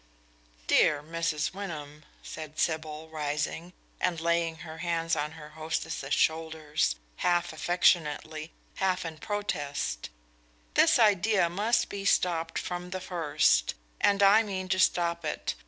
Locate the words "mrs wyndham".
1.03-2.05